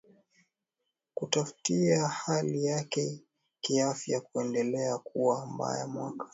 Kufuatia 1.13 2.07
hali 2.07 2.65
yake 2.65 3.21
kiafya 3.61 4.21
kuendelea 4.21 4.97
kuwa 4.97 5.45
mbaya 5.45 5.87
mwaka 5.87 6.27